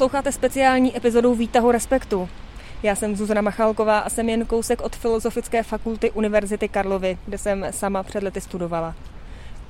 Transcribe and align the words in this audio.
Posloucháte 0.00 0.32
speciální 0.32 0.96
epizodu 0.96 1.34
Výtahu 1.34 1.70
Respektu. 1.70 2.28
Já 2.82 2.94
jsem 2.94 3.16
Zuzana 3.16 3.40
Machalková 3.40 3.98
a 3.98 4.08
jsem 4.08 4.28
jen 4.28 4.46
kousek 4.46 4.80
od 4.80 4.96
Filozofické 4.96 5.62
fakulty 5.62 6.10
Univerzity 6.10 6.68
Karlovy, 6.68 7.18
kde 7.26 7.38
jsem 7.38 7.66
sama 7.70 8.02
před 8.02 8.22
lety 8.22 8.40
studovala. 8.40 8.94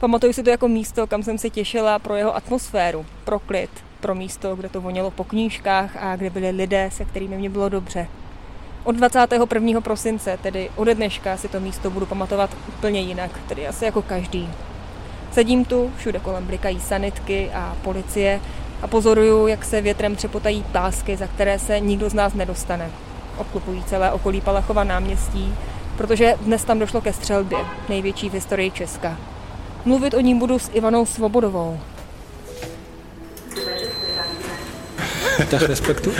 Pamatuju 0.01 0.32
si 0.32 0.43
to 0.43 0.51
jako 0.51 0.69
místo, 0.69 1.06
kam 1.06 1.23
jsem 1.23 1.38
se 1.38 1.51
těšila 1.51 1.98
pro 1.98 2.14
jeho 2.14 2.37
atmosféru, 2.37 3.06
pro 3.24 3.38
klid, 3.38 3.70
pro 4.01 4.14
místo, 4.14 4.56
kde 4.56 4.69
to 4.69 4.80
vonělo 4.80 5.11
po 5.11 5.24
knížkách 5.24 5.96
a 5.96 6.16
kde 6.16 6.30
byli 6.30 6.51
lidé, 6.51 6.91
se 6.92 7.05
kterými 7.05 7.37
mě 7.37 7.51
bylo 7.51 7.69
dobře. 7.69 8.06
Od 8.84 8.97
21. 8.97 9.80
prosince, 9.80 10.38
tedy 10.42 10.70
ode 10.77 10.95
dneška, 10.95 11.37
si 11.37 11.48
to 11.48 11.60
místo 11.60 11.91
budu 11.91 12.06
pamatovat 12.06 12.56
úplně 12.69 13.01
jinak, 13.01 13.30
tedy 13.48 13.69
asi 13.69 13.84
jako 13.84 14.02
každý. 14.02 14.48
Sedím 15.33 15.65
tu, 15.65 15.92
všude 15.97 16.19
kolem 16.19 16.47
blikají 16.47 16.80
sanitky 16.80 17.51
a 17.55 17.77
policie 17.83 18.41
a 18.83 18.87
pozoruju, 18.87 19.47
jak 19.47 19.65
se 19.65 19.80
větrem 19.80 20.16
třepotají 20.16 20.65
pásky, 20.73 21.16
za 21.16 21.27
které 21.27 21.59
se 21.59 21.80
nikdo 21.80 22.11
z 22.11 22.15
nás 22.15 22.34
nedostane. 22.34 22.91
Obklopují 23.38 23.84
celé 23.84 24.12
okolí 24.12 24.41
Palachova 24.41 24.84
náměstí, 24.84 25.55
protože 25.97 26.34
dnes 26.41 26.65
tam 26.65 26.79
došlo 26.79 27.01
ke 27.01 27.12
střelbě, 27.12 27.59
největší 27.88 28.30
v 28.30 28.33
historii 28.33 28.71
Česka. 28.71 29.19
Mluvit 29.85 30.15
o 30.15 30.21
ní 30.21 30.35
budu 30.35 30.59
s 30.59 30.71
Ivanou 30.73 31.07
Svobodovou. 31.07 31.80
Tak 35.51 35.62
respektu. 35.62 36.12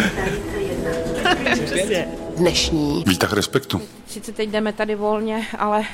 Dnešní. 2.37 3.04
Výtah 3.06 3.32
respektu. 3.32 3.82
Sice 4.06 4.32
teď 4.32 4.51
jdeme 4.51 4.73
tady 4.73 4.95
volně, 4.95 5.46
ale 5.59 5.84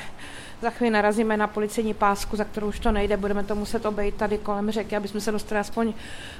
za 0.61 0.69
chvíli 0.69 0.91
narazíme 0.91 1.37
na 1.37 1.47
policejní 1.47 1.93
pásku, 1.93 2.35
za 2.35 2.43
kterou 2.43 2.67
už 2.67 2.79
to 2.79 2.91
nejde, 2.91 3.17
budeme 3.17 3.43
to 3.43 3.55
muset 3.55 3.85
obejít 3.85 4.15
tady 4.15 4.37
kolem 4.37 4.71
řeky, 4.71 4.95
aby 4.95 5.07
jsme 5.07 5.21
se 5.21 5.31
dostali 5.31 5.59
aspoň 5.59 5.93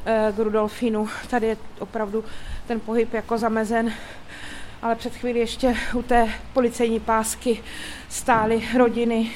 eh, 0.06 0.34
k 0.36 0.40
Rudolfínu. 0.40 1.10
Tady 1.30 1.48
je 1.48 1.58
opravdu 1.80 2.24
ten 2.68 2.80
pohyb 2.80 3.14
jako 3.14 3.38
zamezen. 3.38 3.94
Ale 4.82 4.96
před 4.96 5.16
chvíli 5.16 5.40
ještě 5.40 5.76
u 5.94 6.02
té 6.02 6.30
policejní 6.54 7.00
pásky 7.00 7.64
stály 8.10 8.64
rodiny, 8.78 9.32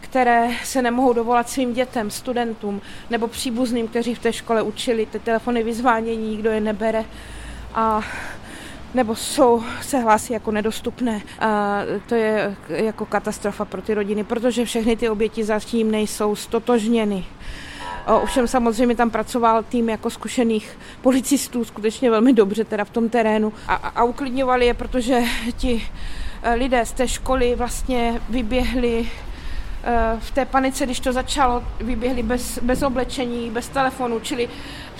které 0.00 0.48
se 0.64 0.82
nemohou 0.82 1.12
dovolat 1.12 1.48
svým 1.48 1.72
dětem, 1.72 2.10
studentům 2.10 2.80
nebo 3.10 3.28
příbuzným, 3.28 3.88
kteří 3.88 4.14
v 4.14 4.18
té 4.18 4.32
škole 4.32 4.62
učili, 4.62 5.06
ty 5.06 5.18
telefony 5.18 5.62
vyzvánění, 5.62 6.30
nikdo 6.30 6.50
je 6.50 6.60
nebere. 6.60 7.04
A 7.74 8.02
nebo 8.94 9.16
jsou, 9.16 9.62
se 9.80 9.98
hlásí 9.98 10.32
jako 10.32 10.50
nedostupné. 10.50 11.20
A 11.38 11.80
to 12.08 12.14
je 12.14 12.56
jako 12.68 13.06
katastrofa 13.06 13.64
pro 13.64 13.82
ty 13.82 13.94
rodiny, 13.94 14.24
protože 14.24 14.64
všechny 14.64 14.96
ty 14.96 15.08
oběti 15.08 15.44
zatím 15.44 15.90
nejsou 15.90 16.36
stotožněny. 16.36 17.24
Ovšem 18.06 18.48
samozřejmě 18.48 18.94
tam 18.94 19.10
pracoval 19.10 19.62
tým 19.62 19.88
jako 19.88 20.10
zkušených 20.10 20.78
policistů, 21.02 21.64
skutečně 21.64 22.10
velmi 22.10 22.32
dobře 22.32 22.64
teda 22.64 22.84
v 22.84 22.90
tom 22.90 23.08
terénu 23.08 23.52
a, 23.68 23.74
a 23.74 24.04
uklidňovali 24.04 24.66
je, 24.66 24.74
protože 24.74 25.22
ti 25.56 25.88
e, 26.42 26.54
lidé 26.54 26.86
z 26.86 26.92
té 26.92 27.08
školy 27.08 27.54
vlastně 27.54 28.20
vyběhli 28.28 29.08
e, 29.84 30.20
v 30.20 30.30
té 30.30 30.44
panice, 30.44 30.84
když 30.84 31.00
to 31.00 31.12
začalo, 31.12 31.64
vyběhli 31.80 32.22
bez, 32.22 32.58
bez 32.58 32.82
oblečení, 32.82 33.50
bez 33.50 33.68
telefonu, 33.68 34.20
čili 34.20 34.48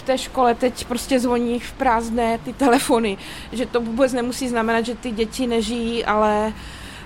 té 0.07 0.19
škole 0.19 0.55
teď 0.55 0.85
prostě 0.85 1.21
zvoní 1.21 1.61
v 1.61 1.73
prázdné 1.73 2.39
ty 2.39 2.53
telefony, 2.53 3.19
že 3.53 3.67
to 3.67 3.81
vůbec 3.81 4.13
nemusí 4.13 4.49
znamenat, 4.49 4.87
že 4.87 4.95
ty 4.95 5.11
děti 5.11 5.47
nežijí, 5.47 6.05
ale 6.05 6.53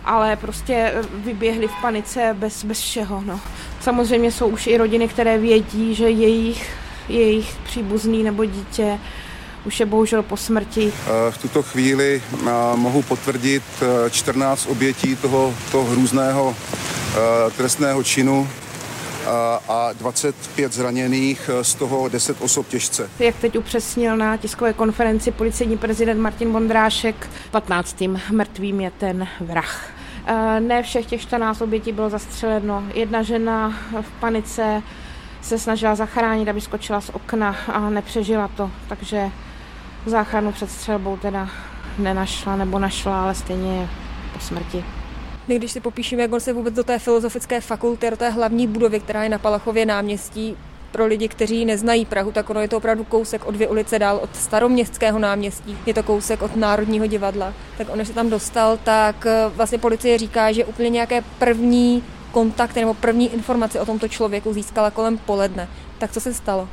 ale 0.04 0.36
prostě 0.36 0.94
vyběhli 1.14 1.68
v 1.68 1.80
panice 1.82 2.36
bez, 2.38 2.64
bez 2.64 2.80
všeho. 2.80 3.22
No. 3.26 3.40
Samozřejmě 3.80 4.32
jsou 4.32 4.48
už 4.48 4.66
i 4.66 4.76
rodiny, 4.76 5.08
které 5.08 5.38
vědí, 5.38 5.94
že 5.94 6.10
jejich, 6.10 6.70
jejich 7.08 7.56
příbuzný 7.64 8.22
nebo 8.22 8.44
dítě 8.44 8.98
už 9.64 9.80
je 9.80 9.86
bohužel 9.86 10.22
po 10.22 10.36
smrti. 10.36 10.92
V 11.30 11.39
tuto 11.39 11.62
chvíli 11.62 12.22
mohu 12.74 13.02
potvrdit 13.02 13.62
14 14.10 14.66
obětí 14.66 15.16
toho, 15.16 15.55
toho 15.72 15.84
hrůzného 15.84 16.56
trestného 17.56 18.02
činu, 18.05 18.48
a 19.69 19.92
25 19.92 20.73
zraněných, 20.73 21.51
z 21.63 21.75
toho 21.75 22.08
10 22.08 22.41
osob 22.41 22.69
těžce. 22.69 23.11
Jak 23.19 23.36
teď 23.36 23.58
upřesnil 23.58 24.17
na 24.17 24.36
tiskové 24.36 24.73
konferenci 24.73 25.31
policejní 25.31 25.79
prezident 25.79 26.20
Martin 26.20 26.53
Vondrášek, 26.53 27.31
15. 27.51 28.03
mrtvým 28.31 28.81
je 28.81 28.91
ten 28.91 29.29
vrah. 29.41 29.91
Ne 30.61 30.83
všech 30.83 31.07
těch 31.07 31.20
14 31.20 31.61
obětí 31.61 31.92
bylo 31.92 32.11
zastřeleno. 32.11 32.85
Jedna 32.95 33.23
žena 33.23 33.75
v 34.01 34.11
panice 34.20 34.83
se 35.42 35.58
snažila 35.58 35.95
zachránit, 35.95 36.48
aby 36.48 36.61
skočila 36.61 37.01
z 37.01 37.11
okna 37.11 37.57
a 37.67 37.91
nepřežila 37.91 38.48
to, 38.48 38.70
takže 38.89 39.31
záchranu 40.07 40.52
před 40.52 40.70
střelbou 40.70 41.17
teda 41.17 41.48
nenašla 41.98 42.57
nebo 42.57 42.79
našla, 42.79 43.23
ale 43.23 43.35
stejně 43.35 43.81
je 43.81 43.89
po 44.33 44.41
smrti. 44.41 44.85
My 45.50 45.58
když 45.58 45.72
si 45.72 45.80
popíšeme, 45.80 46.22
jak 46.22 46.33
on 46.33 46.40
se 46.40 46.52
vůbec 46.52 46.74
do 46.74 46.84
té 46.84 46.98
filozofické 46.98 47.61
fakulty, 47.61 48.11
do 48.11 48.16
té 48.16 48.30
hlavní 48.30 48.66
budovy, 48.66 49.00
která 49.00 49.22
je 49.22 49.28
na 49.28 49.38
Palachově 49.38 49.86
náměstí, 49.86 50.56
pro 50.92 51.06
lidi, 51.06 51.28
kteří 51.28 51.64
neznají 51.64 52.05
Prahu, 52.05 52.33
tak 52.33 52.50
ono 52.50 52.61
je 52.61 52.68
to 52.68 52.77
opravdu 52.77 53.05
kousek 53.05 53.46
o 53.46 53.50
dvě 53.50 53.68
ulice 53.68 53.98
dál 53.98 54.20
od 54.22 54.36
staroměstského 54.36 55.18
náměstí, 55.18 55.78
je 55.86 55.94
to 55.94 56.02
kousek 56.02 56.42
od 56.42 56.56
Národního 56.56 57.06
divadla. 57.06 57.55
Tak 57.78 57.89
on, 57.92 58.05
se 58.05 58.12
tam 58.12 58.30
dostal, 58.30 58.78
tak 58.84 59.27
eh, 59.27 59.48
vlastně 59.48 59.78
policie 59.78 60.18
říká, 60.18 60.52
že 60.52 60.64
úplně 60.64 60.89
nějaké 60.89 61.22
první 61.39 62.05
kontakty 62.33 62.80
nebo 62.80 62.94
první 62.94 63.34
informace 63.34 63.80
o 63.80 63.86
tomto 63.86 64.08
člověku 64.08 64.52
získala 64.52 64.90
kolem 64.90 65.18
poledne. 65.18 65.68
Tak 65.98 66.12
co 66.12 66.20
se 66.20 66.34
stalo? 66.34 66.68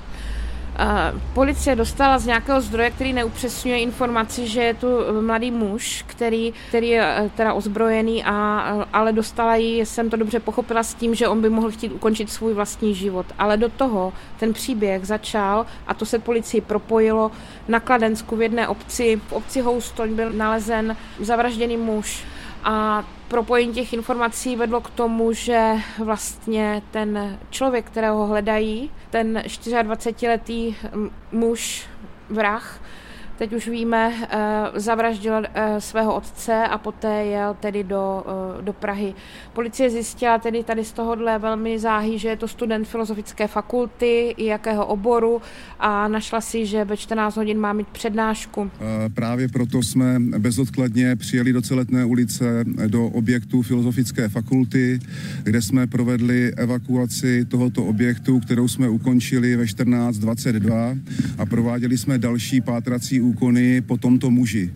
Policie 1.34 1.76
dostala 1.76 2.20
z 2.20 2.26
nějakého 2.26 2.62
zdroje, 2.62 2.92
který 2.92 3.14
neupřesňuje 3.14 3.80
informaci, 3.80 4.48
že 4.48 4.62
je 4.62 4.74
tu 4.74 4.88
mladý 5.22 5.52
muž, 5.52 6.06
který, 6.08 6.54
který 6.70 6.90
je 6.90 7.04
eh, 7.04 7.30
teda 7.36 7.54
ozbrojený, 7.54 8.24
a, 8.24 8.88
ale 8.94 9.14
dostala 9.14 9.56
ji, 9.56 9.86
jsem 9.86 10.10
to 10.10 10.18
dobře 10.18 10.40
pochopila, 10.40 10.84
s 10.84 10.94
tím, 10.94 11.16
že 11.16 11.28
on 11.28 11.42
by 11.42 11.50
mohl 11.50 11.72
chtít 11.72 11.92
ukončit 11.92 12.32
svůj 12.32 12.54
vlastní 12.54 12.96
život. 12.96 13.26
Ale 13.40 13.58
do 13.58 13.70
toho 13.70 14.14
ten 14.40 14.54
příběh 14.54 15.06
začal 15.06 15.66
a 15.88 15.94
to 15.94 16.06
se 16.06 16.20
policii 16.20 16.62
propojilo 16.62 17.32
na 17.68 17.80
Kladensku 17.80 18.36
v 18.36 18.42
jedné 18.42 18.68
obci. 18.68 19.22
V 19.28 19.32
obci 19.32 19.62
Houstoň 19.62 20.16
byl 20.16 20.34
nalezen 20.34 20.96
zavražděný 21.20 21.78
muž 21.78 22.26
a 22.64 23.04
propojení 23.28 23.74
těch 23.74 23.94
informací 23.94 24.56
vedlo 24.56 24.82
k 24.82 24.90
tomu, 24.90 25.34
že 25.34 25.74
vlastně 26.04 26.82
ten 26.92 27.40
člověk, 27.50 27.86
kterého 27.86 28.28
hledají, 28.28 28.92
ten 29.10 29.38
24-letý 29.38 30.76
muž, 31.32 31.86
vrah, 32.30 32.80
teď 33.38 33.54
už 33.54 33.68
víme, 33.68 34.14
eh, 34.30 34.80
zavraždil 34.80 35.34
eh, 35.34 35.82
svého 35.82 36.16
otce 36.16 36.54
a 36.64 36.78
poté 36.78 37.26
jel 37.26 37.56
tedy 37.60 37.84
do, 37.84 38.24
eh, 38.60 38.62
do 38.62 38.74
Prahy. 38.74 39.14
Policie 39.54 39.90
zjistila 39.90 40.38
tedy 40.38 40.64
tady 40.64 40.84
z 40.84 40.92
tohohle 40.92 41.40
velmi 41.40 41.80
záhy, 41.80 42.20
že 42.20 42.28
je 42.28 42.38
to 42.38 42.48
student 42.48 42.88
filozofické 42.88 43.48
fakulty, 43.48 44.36
i 44.38 44.46
jakého 44.46 44.86
oboru 44.86 45.42
a 45.80 46.08
našla 46.08 46.42
si, 46.42 46.66
že 46.66 46.86
ve 46.86 46.98
14 46.98 47.38
hodin 47.38 47.58
má 47.58 47.74
mít 47.74 47.88
přednášku. 47.88 48.72
Právě 49.14 49.48
proto 49.48 49.84
jsme 49.84 50.20
bezodkladně 50.20 51.16
přijeli 51.16 51.54
do 51.54 51.62
Celetné 51.62 52.06
ulice 52.06 52.64
do 52.88 53.06
objektu 53.06 53.62
filozofické 53.62 54.30
fakulty, 54.30 55.00
kde 55.44 55.62
jsme 55.62 55.88
provedli 55.88 56.54
evakuaci 56.56 57.46
tohoto 57.46 57.84
objektu, 57.86 58.40
kterou 58.40 58.68
jsme 58.68 58.90
ukončili 58.90 59.56
ve 59.56 59.64
14.22 59.64 61.00
a 61.38 61.46
prováděli 61.46 61.98
jsme 61.98 62.18
další 62.18 62.62
pátrací 62.62 63.22
úkony 63.28 63.82
po 63.82 63.98
tomto 63.98 64.32
muži. 64.32 64.72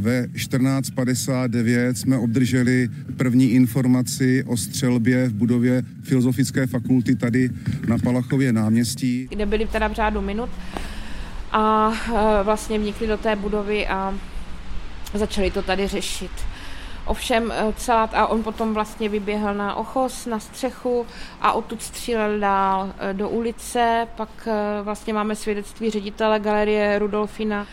Ve 0.00 0.26
14.59 0.32 1.94
jsme 1.94 2.18
obdrželi 2.18 2.88
první 3.16 3.50
informaci 3.50 4.44
o 4.46 4.56
střelbě 4.56 5.28
v 5.28 5.34
budově 5.34 5.82
Filozofické 6.02 6.66
fakulty 6.66 7.16
tady 7.16 7.50
na 7.88 7.98
Palachově 7.98 8.52
náměstí. 8.52 9.28
Kde 9.30 9.46
byli 9.46 9.66
teda 9.66 9.88
v 9.88 9.92
řádu 9.92 10.20
minut 10.22 10.50
a 11.52 11.92
e, 11.92 12.42
vlastně 12.42 12.78
vnikli 12.78 13.06
do 13.06 13.16
té 13.16 13.36
budovy 13.36 13.86
a 13.86 14.14
začali 15.14 15.50
to 15.50 15.62
tady 15.62 15.88
řešit. 15.88 16.30
Ovšem 17.06 17.52
e, 17.52 17.72
celá, 17.72 18.02
a 18.02 18.26
on 18.26 18.42
potom 18.42 18.74
vlastně 18.74 19.08
vyběhl 19.08 19.54
na 19.54 19.74
ochos, 19.74 20.26
na 20.26 20.38
střechu 20.38 21.06
a 21.40 21.52
odtud 21.52 21.82
střílel 21.82 22.40
dál 22.40 22.92
e, 22.98 23.14
do 23.14 23.28
ulice, 23.28 24.08
pak 24.16 24.48
vlastně 24.82 25.12
máme 25.12 25.36
svědectví 25.36 25.90
ředitele 25.90 26.40
galerie 26.40 26.98
Rudolfina, 26.98 27.66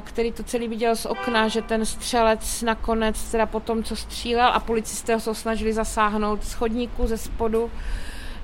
který 0.00 0.32
to 0.32 0.42
celý 0.42 0.68
viděl 0.68 0.96
z 0.96 1.06
okna, 1.06 1.48
že 1.48 1.62
ten 1.62 1.86
střelec 1.86 2.62
nakonec 2.62 3.30
teda 3.30 3.46
po 3.46 3.60
tom, 3.60 3.82
co 3.82 3.96
střílel 3.96 4.46
a 4.46 4.60
policisté 4.60 5.16
ho 5.26 5.34
snažili 5.34 5.72
zasáhnout 5.72 6.44
z 6.44 6.52
chodníku 6.52 7.06
ze 7.06 7.18
spodu, 7.18 7.70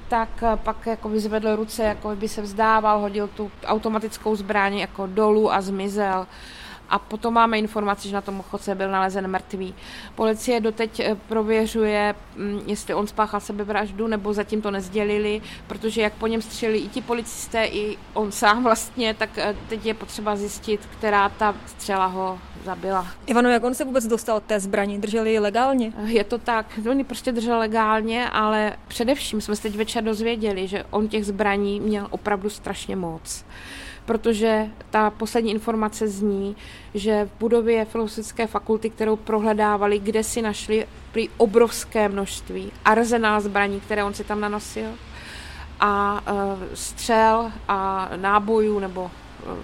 tak 0.09 0.45
pak 0.57 0.87
jako 0.87 1.09
vyzvedl 1.09 1.57
ruce, 1.57 1.83
jako 1.83 2.17
by 2.17 2.29
se 2.29 2.43
vzdával, 2.43 3.01
hodil 3.01 3.29
tu 3.29 3.51
automatickou 3.65 4.37
zbraň 4.37 4.77
jako 4.77 5.07
dolů 5.07 5.53
a 5.53 5.61
zmizel. 5.61 6.27
A 6.93 6.99
potom 6.99 7.35
máme 7.35 7.59
informaci, 7.59 8.09
že 8.09 8.15
na 8.15 8.21
tom 8.21 8.43
chodce 8.43 8.75
byl 8.75 8.91
nalezen 8.91 9.29
mrtvý. 9.29 9.75
Policie 10.15 10.61
doteď 10.61 11.01
eh, 11.01 11.17
prověřuje, 11.29 12.15
mm, 12.37 12.61
jestli 12.67 12.95
on 12.95 13.07
spáchal 13.07 13.41
sebevraždu, 13.41 14.07
nebo 14.07 14.35
zatím 14.35 14.63
to 14.63 14.71
nezdělili, 14.71 15.41
protože 15.67 16.03
jak 16.03 16.13
po 16.13 16.27
něm 16.27 16.43
střelili 16.43 16.79
i 16.79 16.89
ti 16.89 17.03
policisté, 17.03 17.65
i 17.65 17.99
on 18.15 18.33
sám 18.33 18.63
vlastně, 18.65 19.15
tak 19.15 19.39
eh, 19.39 19.57
teď 19.69 19.87
je 19.87 19.95
potřeba 19.95 20.37
zjistit, 20.37 20.81
která 20.99 21.29
ta 21.29 21.55
střela 21.67 22.07
ho 22.07 22.39
zabila. 22.65 23.07
Ivano, 23.27 23.51
jak 23.51 23.65
on 23.65 23.75
se 23.75 23.85
vůbec 23.85 24.07
dostal 24.07 24.41
té 24.41 24.61
zbraní? 24.61 25.01
Drželi 25.01 25.33
ji 25.33 25.39
legálně? 25.39 25.93
Je 26.05 26.25
to 26.25 26.39
tak. 26.39 26.67
On 26.91 27.05
prostě 27.05 27.33
držel 27.33 27.59
legálně, 27.59 28.29
ale 28.29 28.73
především 28.89 29.41
jsme 29.41 29.57
se 29.57 29.63
teď 29.63 29.77
večer 29.77 30.05
dozvěděli, 30.05 30.69
že 30.69 30.85
on 30.91 31.09
těch 31.09 31.27
zbraní 31.27 31.81
měl 31.81 32.07
opravdu 32.11 32.51
strašně 32.51 32.97
moc 32.97 33.45
protože 34.05 34.67
ta 34.91 35.11
poslední 35.11 35.51
informace 35.51 36.09
zní, 36.09 36.57
že 36.95 37.25
v 37.25 37.41
budově 37.41 37.85
filozofické 37.85 38.47
fakulty, 38.47 38.91
kterou 38.91 39.17
prohledávali, 39.17 39.99
kde 39.99 40.25
si 40.25 40.43
našli 40.43 40.87
prý 41.13 41.29
obrovské 41.37 42.09
množství 42.09 42.73
arzenál 42.85 43.41
zbraní, 43.41 43.81
které 43.81 44.05
on 44.05 44.15
si 44.15 44.25
tam 44.25 44.41
nanosil 44.41 44.91
a 45.81 46.21
uh, 46.33 46.39
střel 46.75 47.53
a 47.69 48.11
nábojů 48.17 48.79
nebo 48.79 49.03
uh, 49.03 49.59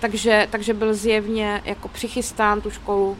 takže, 0.00 0.48
takže 0.50 0.74
byl 0.74 0.94
zjevně 0.94 1.62
jako 1.64 1.88
přichystán 1.88 2.60
tu 2.60 2.70
školu 2.70 3.16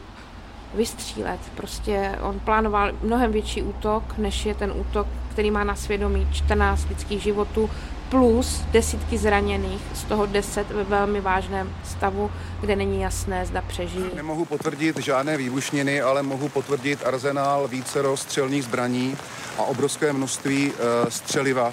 vystřílet. 0.75 1.41
Prostě 1.55 2.19
on 2.23 2.41
plánoval 2.41 2.93
mnohem 3.03 3.33
větší 3.33 3.63
útok, 3.63 4.19
než 4.19 4.47
je 4.47 4.55
ten 4.55 4.73
útok, 4.77 5.07
který 5.33 5.51
má 5.51 5.65
na 5.65 5.75
svědomí 5.75 6.29
14 6.33 6.89
lidských 6.89 7.23
životů, 7.23 7.71
plus 8.11 8.63
desítky 8.71 9.19
zraněných, 9.19 9.83
z 9.95 10.05
toho 10.05 10.27
10 10.27 10.71
ve 10.71 10.85
velmi 10.85 11.21
vážném 11.21 11.73
stavu, 11.85 12.31
kde 12.61 12.77
není 12.77 13.01
jasné, 13.01 13.47
zda 13.47 13.63
přežijí. 13.63 14.05
Nemohu 14.15 14.45
potvrdit 14.45 14.97
žádné 14.99 15.37
výbušniny, 15.37 16.01
ale 16.01 16.23
mohu 16.23 16.49
potvrdit 16.49 17.07
arzenál 17.07 17.69
více 17.69 18.03
střelných 18.15 18.65
zbraní 18.65 19.17
a 19.59 19.63
obrovské 19.63 20.13
množství 20.13 20.73
uh, 20.73 21.09
střeliva. 21.09 21.73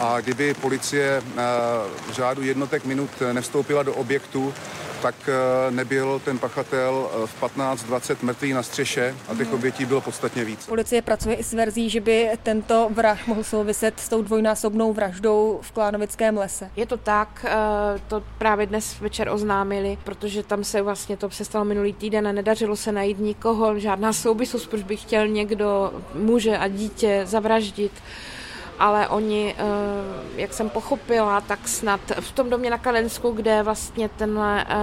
A 0.00 0.20
kdyby 0.20 0.54
policie 0.54 1.20
uh, 1.20 1.34
v 2.10 2.12
řádu 2.12 2.42
jednotek 2.42 2.84
minut 2.84 3.10
nevstoupila 3.32 3.82
do 3.82 3.94
objektu, 3.94 4.54
tak 5.02 5.14
eh, 5.28 5.70
nebyl 5.70 6.20
ten 6.24 6.38
pachatel 6.38 7.10
eh, 7.10 7.26
v 7.26 7.42
15-20 7.42 8.16
mrtvý 8.22 8.52
na 8.52 8.62
střeše 8.62 9.14
a 9.28 9.34
těch 9.34 9.52
obětí 9.52 9.84
bylo 9.84 10.00
podstatně 10.00 10.44
víc. 10.44 10.66
Policie 10.66 11.02
pracuje 11.02 11.36
i 11.36 11.44
s 11.44 11.52
verzí, 11.52 11.90
že 11.90 12.00
by 12.00 12.30
tento 12.42 12.88
vrah 12.92 13.26
mohl 13.26 13.44
souviset 13.44 14.00
s 14.00 14.08
tou 14.08 14.22
dvojnásobnou 14.22 14.92
vraždou 14.92 15.60
v 15.62 15.72
Klánovickém 15.72 16.38
lese. 16.38 16.70
Je 16.76 16.86
to 16.86 16.96
tak, 16.96 17.46
eh, 17.48 18.00
to 18.08 18.22
právě 18.38 18.66
dnes 18.66 19.00
večer 19.00 19.28
oznámili, 19.28 19.98
protože 20.04 20.42
tam 20.42 20.64
se 20.64 20.82
vlastně 20.82 21.16
to 21.16 21.30
se 21.30 21.44
stalo 21.44 21.64
minulý 21.64 21.92
týden 21.92 22.28
a 22.28 22.32
nedařilo 22.32 22.76
se 22.76 22.92
najít 22.92 23.18
nikoho, 23.18 23.78
žádná 23.78 24.12
souvislost, 24.12 24.66
proč 24.66 24.82
by 24.82 24.96
chtěl 24.96 25.28
někdo 25.28 25.92
muže 26.14 26.58
a 26.58 26.68
dítě 26.68 27.22
zavraždit 27.24 27.92
ale 28.78 29.08
oni, 29.08 29.54
eh, 29.58 29.62
jak 30.36 30.52
jsem 30.52 30.70
pochopila, 30.70 31.40
tak 31.40 31.68
snad 31.68 32.00
v 32.20 32.32
tom 32.32 32.50
domě 32.50 32.70
na 32.70 32.78
Kladensku, 32.78 33.30
kde 33.30 33.62
vlastně 33.62 34.08
tenhle 34.08 34.64
eh, 34.68 34.76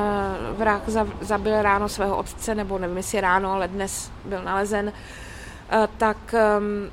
vrah 0.57 0.81
zabil 1.21 1.61
ráno 1.61 1.89
svého 1.89 2.17
otce, 2.17 2.55
nebo 2.55 2.77
nevím, 2.77 2.97
jestli 2.97 3.21
ráno, 3.21 3.51
ale 3.51 3.67
dnes 3.67 4.11
byl 4.25 4.43
nalezen, 4.43 4.93
eh, 5.69 5.87
tak 5.97 6.33
ehm, 6.33 6.91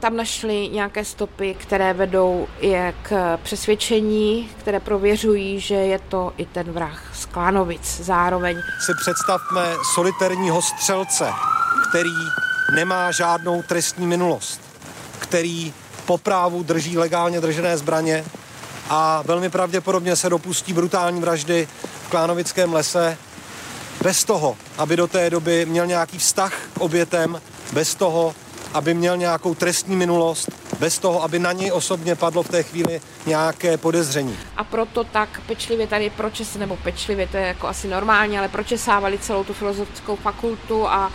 tam 0.00 0.16
našli 0.16 0.68
nějaké 0.68 1.04
stopy, 1.04 1.54
které 1.54 1.92
vedou 1.92 2.48
je 2.60 2.94
k 3.02 3.38
přesvědčení, 3.42 4.50
které 4.58 4.80
prověřují, 4.80 5.60
že 5.60 5.74
je 5.74 5.98
to 5.98 6.32
i 6.36 6.46
ten 6.46 6.72
vrah 6.72 7.02
z 7.14 7.26
Klánovic. 7.26 8.00
Zároveň 8.00 8.56
si 8.80 8.92
představme 9.00 9.74
solitérního 9.94 10.62
střelce, 10.62 11.30
který 11.88 12.14
nemá 12.74 13.10
žádnou 13.10 13.62
trestní 13.62 14.06
minulost, 14.06 14.60
který 15.18 15.74
po 16.06 16.18
právu 16.18 16.62
drží 16.62 16.98
legálně 16.98 17.40
držené 17.40 17.78
zbraně 17.78 18.24
a 18.90 19.22
velmi 19.22 19.50
pravděpodobně 19.50 20.16
se 20.16 20.30
dopustí 20.30 20.72
brutální 20.72 21.20
vraždy 21.20 21.68
v 22.06 22.10
Klánovickém 22.10 22.72
lese 22.72 23.18
bez 24.02 24.24
toho, 24.24 24.56
aby 24.78 24.96
do 24.96 25.06
té 25.06 25.30
doby 25.30 25.66
měl 25.66 25.86
nějaký 25.86 26.18
vztah 26.18 26.54
k 26.74 26.80
obětem, 26.80 27.40
bez 27.72 27.94
toho, 27.94 28.34
aby 28.74 28.94
měl 28.94 29.16
nějakou 29.16 29.54
trestní 29.54 29.96
minulost, 29.96 30.50
bez 30.78 30.98
toho, 30.98 31.22
aby 31.22 31.38
na 31.38 31.52
něj 31.52 31.72
osobně 31.72 32.14
padlo 32.14 32.42
v 32.42 32.48
té 32.48 32.62
chvíli 32.62 33.00
nějaké 33.26 33.76
podezření. 33.76 34.38
A 34.56 34.64
proto 34.64 35.04
tak 35.04 35.40
pečlivě 35.46 35.86
tady 35.86 36.10
pročes, 36.10 36.54
nebo 36.54 36.76
pečlivě, 36.76 37.26
to 37.26 37.36
je 37.36 37.46
jako 37.46 37.68
asi 37.68 37.88
normální, 37.88 38.38
ale 38.38 38.48
pročesávali 38.48 39.18
celou 39.18 39.44
tu 39.44 39.52
filozofickou 39.52 40.16
fakultu 40.16 40.88
a 40.88 41.12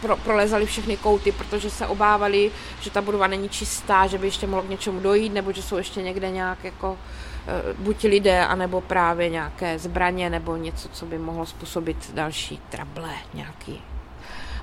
pro, 0.00 0.16
prolezali 0.16 0.66
všechny 0.66 0.96
kouty, 0.96 1.32
protože 1.32 1.70
se 1.70 1.86
obávali, 1.86 2.50
že 2.80 2.90
ta 2.90 3.00
budova 3.00 3.26
není 3.26 3.48
čistá, 3.48 4.06
že 4.06 4.18
by 4.18 4.26
ještě 4.26 4.46
mohlo 4.46 4.62
k 4.62 4.68
něčemu 4.68 5.00
dojít, 5.00 5.32
nebo 5.32 5.52
že 5.52 5.62
jsou 5.62 5.76
ještě 5.76 6.02
někde 6.02 6.30
nějak 6.30 6.64
jako 6.64 6.98
eh, 7.46 7.74
buď 7.78 8.04
lidé, 8.04 8.46
anebo 8.46 8.80
právě 8.80 9.28
nějaké 9.28 9.78
zbraně, 9.78 10.30
nebo 10.30 10.56
něco, 10.56 10.88
co 10.88 11.06
by 11.06 11.18
mohlo 11.18 11.46
způsobit 11.46 12.14
další 12.14 12.60
trable 12.70 13.14
nějaký. 13.34 13.82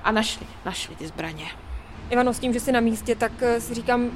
A 0.04 0.12
našli, 0.12 0.46
našli 0.64 0.94
ty 0.94 1.06
zbraně. 1.06 1.46
Ivano, 2.10 2.34
s 2.34 2.38
tím, 2.38 2.52
že 2.52 2.60
jsi 2.60 2.72
na 2.72 2.80
místě, 2.80 3.14
tak 3.14 3.32
eh, 3.40 3.60
si 3.60 3.74
říkám, 3.74 4.10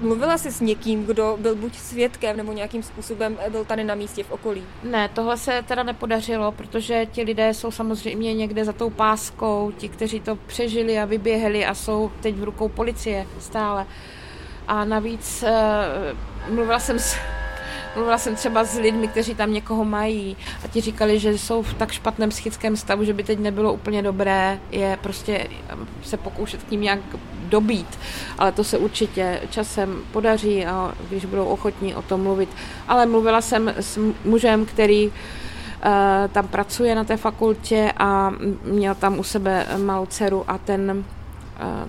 Mluvila 0.00 0.38
jsi 0.38 0.52
s 0.52 0.60
někým, 0.60 1.06
kdo 1.06 1.36
byl 1.40 1.56
buď 1.56 1.76
svědkem 1.76 2.36
nebo 2.36 2.52
nějakým 2.52 2.82
způsobem 2.82 3.38
byl 3.48 3.64
tady 3.64 3.84
na 3.84 3.94
místě 3.94 4.24
v 4.24 4.30
okolí? 4.30 4.64
Ne, 4.82 5.08
tohle 5.08 5.36
se 5.36 5.62
teda 5.68 5.82
nepodařilo, 5.82 6.52
protože 6.52 7.06
ti 7.06 7.22
lidé 7.22 7.54
jsou 7.54 7.70
samozřejmě 7.70 8.34
někde 8.34 8.64
za 8.64 8.72
tou 8.72 8.90
páskou, 8.90 9.72
ti, 9.76 9.88
kteří 9.88 10.20
to 10.20 10.36
přežili 10.36 10.98
a 10.98 11.04
vyběhli 11.04 11.66
a 11.66 11.74
jsou 11.74 12.10
teď 12.20 12.34
v 12.36 12.44
rukou 12.44 12.68
policie 12.68 13.26
stále. 13.40 13.86
A 14.68 14.84
navíc 14.84 15.44
uh, 16.48 16.54
mluvila 16.54 16.78
jsem 16.78 16.98
s 16.98 17.16
Mluvila 17.94 18.18
jsem 18.18 18.36
třeba 18.36 18.64
s 18.64 18.78
lidmi, 18.78 19.08
kteří 19.08 19.34
tam 19.34 19.52
někoho 19.52 19.84
mají 19.84 20.36
a 20.64 20.68
ti 20.68 20.80
říkali, 20.80 21.18
že 21.18 21.38
jsou 21.38 21.62
v 21.62 21.74
tak 21.74 21.92
špatném 21.92 22.30
psychickém 22.30 22.76
stavu, 22.76 23.04
že 23.04 23.12
by 23.12 23.24
teď 23.24 23.38
nebylo 23.38 23.72
úplně 23.72 24.02
dobré 24.02 24.60
je 24.70 24.98
prostě 25.02 25.46
se 26.02 26.16
pokoušet 26.16 26.62
k 26.62 26.70
ním 26.70 26.80
nějak 26.80 27.00
dobít. 27.48 27.98
Ale 28.38 28.52
to 28.52 28.64
se 28.64 28.78
určitě 28.78 29.40
časem 29.50 30.02
podaří, 30.12 30.66
a 30.66 30.94
když 31.08 31.24
budou 31.24 31.44
ochotní 31.44 31.94
o 31.94 32.02
tom 32.02 32.22
mluvit. 32.22 32.48
Ale 32.88 33.06
mluvila 33.06 33.40
jsem 33.40 33.74
s 33.78 34.12
mužem, 34.24 34.66
který 34.66 35.12
eh, 35.82 36.28
tam 36.32 36.48
pracuje 36.48 36.94
na 36.94 37.04
té 37.04 37.16
fakultě 37.16 37.92
a 37.96 38.32
měl 38.64 38.94
tam 38.94 39.18
u 39.18 39.22
sebe 39.22 39.66
malou 39.78 40.06
dceru 40.06 40.44
a 40.48 40.58
ten 40.58 41.04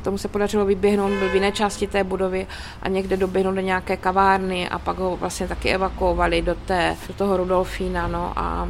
tomu 0.04 0.18
se 0.18 0.28
podařilo 0.28 0.66
vyběhnout, 0.66 1.12
byl 1.12 1.30
v 1.30 1.34
jiné 1.34 1.52
části 1.52 1.88
té 1.88 2.04
budovy 2.04 2.48
a 2.82 2.90
někde 2.90 3.18
doběhnout 3.18 3.56
do 3.56 3.62
nějaké 3.62 3.98
kavárny 3.98 4.70
a 4.70 4.80
pak 4.80 4.98
ho 4.98 5.18
vlastně 5.18 5.48
taky 5.48 5.70
evakuovali 5.70 6.42
do, 6.42 6.56
té, 6.56 6.96
do 7.08 7.14
toho 7.14 7.38
Rudolfína, 7.38 8.08
no 8.08 8.34
a 8.36 8.70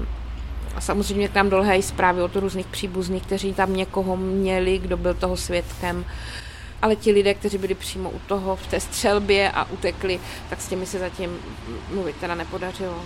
a 0.76 0.82
samozřejmě 0.82 1.30
tam 1.30 1.50
dolhají 1.50 1.82
zprávy 1.82 2.22
od 2.22 2.36
různých 2.36 2.68
příbuzných, 2.68 3.24
kteří 3.24 3.54
tam 3.54 3.76
někoho 3.76 4.18
měli, 4.18 4.78
kdo 4.78 4.98
byl 4.98 5.14
toho 5.14 5.38
svědkem. 5.38 6.06
Ale 6.82 6.96
ti 6.96 7.12
lidé, 7.12 7.34
kteří 7.34 7.58
byli 7.58 7.74
přímo 7.74 8.10
u 8.10 8.20
toho 8.28 8.56
v 8.56 8.68
té 8.68 8.80
střelbě 8.80 9.52
a 9.52 9.66
utekli, 9.72 10.20
tak 10.50 10.62
s 10.62 10.68
těmi 10.68 10.86
se 10.86 11.00
zatím 11.00 11.38
mluvit 11.94 12.16
teda 12.16 12.36
nepodařilo. 12.36 13.02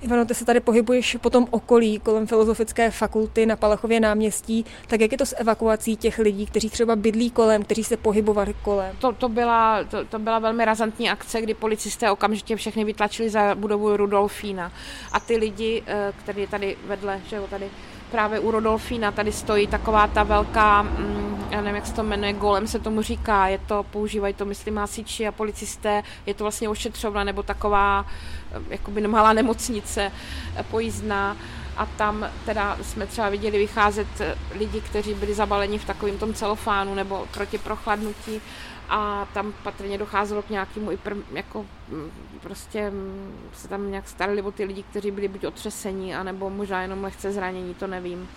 Ivano, 0.00 0.24
ty 0.24 0.34
se 0.34 0.44
tady 0.44 0.60
pohybuješ 0.60 1.16
po 1.20 1.30
tom 1.30 1.46
okolí 1.50 1.98
kolem 1.98 2.26
Filozofické 2.26 2.90
fakulty 2.90 3.46
na 3.46 3.56
Palachově 3.56 4.00
náměstí, 4.00 4.64
tak 4.86 5.00
jak 5.00 5.12
je 5.12 5.18
to 5.18 5.26
s 5.26 5.36
evakuací 5.38 5.96
těch 5.96 6.18
lidí, 6.18 6.46
kteří 6.46 6.70
třeba 6.70 6.96
bydlí 6.96 7.30
kolem, 7.30 7.62
kteří 7.62 7.84
se 7.84 7.96
pohybovali 7.96 8.54
kolem? 8.62 8.96
To, 8.98 9.12
to, 9.12 9.28
byla, 9.28 9.84
to, 9.84 10.04
to 10.04 10.18
byla 10.18 10.38
velmi 10.38 10.64
razantní 10.64 11.10
akce, 11.10 11.40
kdy 11.40 11.54
policisté 11.54 12.10
okamžitě 12.10 12.56
všechny 12.56 12.84
vytlačili 12.84 13.30
za 13.30 13.54
budovu 13.54 13.96
Rudolfína. 13.96 14.72
A 15.12 15.20
ty 15.20 15.36
lidi, 15.36 15.82
eh, 15.86 16.12
kteří 16.22 16.46
tady 16.46 16.76
vedle, 16.86 17.20
že 17.28 17.36
jo, 17.36 17.46
tady 17.50 17.70
právě 18.10 18.40
u 18.40 18.50
Rodolfína 18.50 19.12
tady 19.12 19.32
stojí 19.32 19.66
taková 19.66 20.06
ta 20.06 20.22
velká, 20.22 20.82
mm, 20.82 21.35
já 21.50 21.60
nevím, 21.60 21.74
jak 21.74 21.86
se 21.86 21.94
to 21.94 22.02
jmenuje, 22.02 22.32
golem 22.32 22.66
se 22.66 22.78
tomu 22.78 23.02
říká, 23.02 23.46
je 23.46 23.58
to, 23.58 23.82
používají 23.82 24.34
to, 24.34 24.44
myslím, 24.44 24.76
hasiči 24.76 25.26
a 25.26 25.32
policisté, 25.32 26.02
je 26.26 26.34
to 26.34 26.44
vlastně 26.44 26.68
ošetřovna 26.68 27.24
nebo 27.24 27.42
taková, 27.42 28.06
eh, 28.52 28.60
jakoby 28.68 29.08
malá 29.08 29.32
nemocnice 29.32 30.12
eh, 30.56 30.62
pojízdná 30.62 31.36
a 31.76 31.86
tam 31.86 32.30
teda 32.44 32.78
jsme 32.82 33.06
třeba 33.06 33.28
viděli 33.28 33.58
vycházet 33.58 34.20
eh, 34.20 34.34
lidi, 34.58 34.80
kteří 34.80 35.14
byli 35.14 35.34
zabaleni 35.34 35.78
v 35.78 35.84
takovém 35.84 36.18
tom 36.18 36.34
celofánu 36.34 36.94
nebo 36.94 37.26
proti 37.34 37.58
prochladnutí 37.58 38.40
a 38.88 39.28
tam 39.34 39.54
patrně 39.62 39.98
docházelo 39.98 40.42
k 40.42 40.50
nějakému 40.50 40.92
i 40.92 40.98
jako 41.32 41.66
mm, 41.88 42.10
prostě 42.40 42.90
mm, 42.90 43.50
se 43.52 43.68
tam 43.68 43.90
nějak 43.90 44.08
starali 44.08 44.42
o 44.42 44.50
ty 44.50 44.64
lidi, 44.64 44.82
kteří 44.82 45.10
byli 45.10 45.28
buď 45.28 45.44
otřesení, 45.44 46.14
anebo 46.14 46.50
možná 46.50 46.82
jenom 46.82 47.04
lehce 47.04 47.32
zranění, 47.32 47.74
to 47.74 47.86
nevím. 47.86 48.28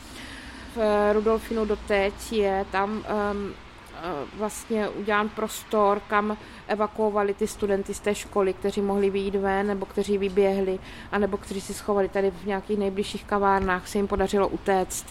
V 0.79 1.13
Rudolfinu 1.13 1.65
doteď 1.65 2.31
je 2.31 2.65
tam 2.71 2.91
um, 2.91 3.53
vlastně 4.33 4.89
udělán 4.89 5.29
prostor, 5.29 6.01
kam 6.07 6.37
evakuovali 6.67 7.33
ty 7.33 7.47
studenty 7.47 7.93
z 7.93 7.99
té 7.99 8.15
školy, 8.15 8.53
kteří 8.53 8.81
mohli 8.81 9.09
vyjít 9.09 9.35
ven, 9.35 9.67
nebo 9.67 9.85
kteří 9.85 10.17
vyběhli, 10.17 10.79
anebo 11.11 11.37
kteří 11.37 11.61
si 11.61 11.73
schovali 11.73 12.09
tady 12.09 12.31
v 12.31 12.45
nějakých 12.45 12.79
nejbližších 12.79 13.23
kavárnách, 13.23 13.87
se 13.87 13.97
jim 13.97 14.07
podařilo 14.07 14.47
utéct 14.47 15.05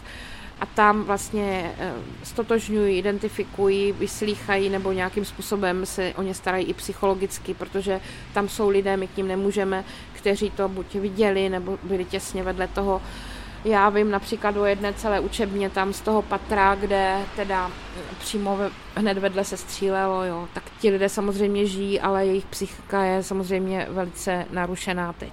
a 0.61 0.67
tam 0.67 1.05
vlastně 1.05 1.75
eh, 1.79 1.93
stotožňují, 2.23 2.99
identifikují, 2.99 3.93
vyslýchají 3.93 4.69
nebo 4.69 4.93
nějakým 4.93 5.25
způsobem 5.25 5.87
se 5.87 6.13
o 6.17 6.23
ně 6.23 6.35
starají 6.35 6.67
i 6.67 6.75
psychologicky, 6.75 7.55
protože 7.55 8.01
tam 8.35 8.49
jsou 8.49 8.69
lidé, 8.69 8.97
my 8.97 9.07
k 9.07 9.17
ním 9.17 9.29
nemůžeme, 9.29 9.85
kteří 10.13 10.51
to 10.51 10.69
buď 10.69 10.95
viděli 10.95 11.49
nebo 11.49 11.79
byli 11.83 12.05
těsně 12.05 12.43
vedle 12.43 12.69
toho. 12.69 13.03
Já 13.65 13.89
vím 13.89 14.11
například 14.11 14.57
o 14.57 14.65
jedné 14.65 14.93
celé 14.95 15.21
učebně 15.21 15.71
tam 15.71 15.93
z 15.93 16.01
toho 16.01 16.23
patra, 16.23 16.75
kde 16.75 17.19
teda 17.37 17.71
přímo 18.19 18.59
hned 18.95 19.19
vedle 19.19 19.45
se 19.45 19.57
střílelo, 19.57 20.25
jo. 20.25 20.49
tak 20.55 20.65
ti 20.81 20.91
lidé 20.91 21.09
samozřejmě 21.09 21.67
žijí, 21.67 22.01
ale 22.01 22.27
jejich 22.27 22.47
psychika 22.47 23.05
je 23.05 23.23
samozřejmě 23.23 23.87
velice 23.91 24.47
narušená 24.51 25.13
teď. 25.13 25.33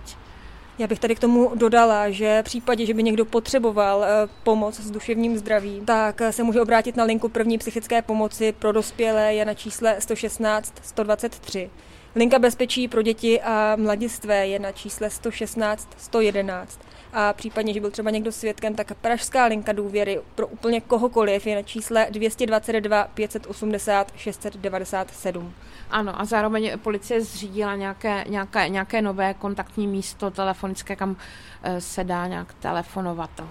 Já 0.77 0.87
bych 0.87 0.99
tady 0.99 1.15
k 1.15 1.19
tomu 1.19 1.51
dodala, 1.55 2.09
že 2.09 2.41
v 2.41 2.43
případě, 2.45 2.85
že 2.85 2.93
by 2.93 3.03
někdo 3.03 3.25
potřeboval 3.25 4.03
eh, 4.03 4.07
pomoc 4.43 4.79
s 4.79 4.91
duševním 4.91 5.37
zdravím, 5.37 5.85
tak 5.85 6.21
se 6.31 6.43
může 6.43 6.61
obrátit 6.61 6.95
na 6.95 7.03
linku 7.03 7.29
první 7.29 7.57
psychické 7.57 8.01
pomoci 8.01 8.51
pro 8.51 8.71
dospělé 8.71 9.33
je 9.33 9.45
na 9.45 9.53
čísle 9.53 9.95
116 9.99 10.73
123. 10.81 11.69
Linka 12.15 12.39
bezpečí 12.39 12.87
pro 12.87 13.01
děti 13.01 13.41
a 13.41 13.75
mladistvé 13.75 14.47
je 14.47 14.59
na 14.59 14.71
čísle 14.71 15.09
116 15.09 15.89
111 15.97 16.79
a 17.15 17.33
případně, 17.33 17.73
že 17.73 17.81
byl 17.81 17.91
třeba 17.91 18.09
někdo 18.09 18.31
svědkem, 18.31 18.75
tak 18.75 18.93
pražská 18.93 19.45
linka 19.45 19.71
důvěry 19.71 20.21
pro 20.35 20.47
úplně 20.47 20.81
kohokoliv 20.81 21.47
je 21.47 21.55
na 21.55 21.61
čísle 21.61 22.07
222 22.09 23.03
580 23.13 24.11
697. 24.15 25.53
Ano, 25.89 26.21
a 26.21 26.25
zároveň 26.25 26.79
policie 26.79 27.21
zřídila 27.21 27.75
nějaké, 27.75 28.23
nějaké, 28.27 28.69
nějaké 28.69 29.01
nové 29.01 29.33
kontaktní 29.33 29.87
místo 29.87 30.31
telefonické, 30.31 30.95
kam 30.95 31.15
eh, 31.63 31.81
se 31.81 32.03
dá 32.03 32.27
nějak 32.27 32.53
telefonovat. 32.53 33.43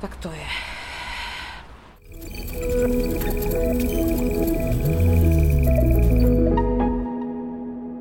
Tak 0.00 0.16
to 0.16 0.30
je. 0.30 0.46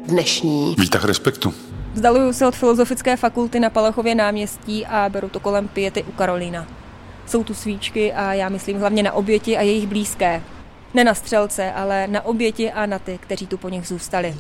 Dnešní 0.08 0.76
Výtah 0.80 1.06
respektu. 1.06 1.75
Vzdaluju 1.96 2.34
se 2.34 2.48
od 2.48 2.56
Filozofické 2.56 3.18
fakulty 3.18 3.60
na 3.60 3.70
Palachově 3.70 4.16
náměstí 4.16 4.86
a 4.86 5.10
beru 5.10 5.30
to 5.30 5.40
kolem 5.40 5.68
pěty 5.68 6.04
u 6.04 6.12
Karolína. 6.12 6.68
Jsou 7.28 7.44
tu 7.44 7.54
svíčky 7.54 8.14
a 8.14 8.34
já 8.34 8.50
myslím 8.50 8.80
hlavně 8.80 9.04
na 9.04 9.12
oběti 9.12 9.58
a 9.58 9.62
jejich 9.62 9.88
blízké. 9.88 10.42
Ne 10.94 11.04
na 11.04 11.14
střelce, 11.14 11.72
ale 11.72 12.08
na 12.08 12.26
oběti 12.26 12.72
a 12.72 12.86
na 12.86 13.00
ty, 13.00 13.18
kteří 13.22 13.48
tu 13.48 13.58
po 13.58 13.70
nich 13.70 13.88
zůstali. 13.88 14.36